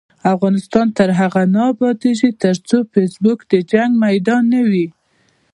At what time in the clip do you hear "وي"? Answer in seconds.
4.69-4.87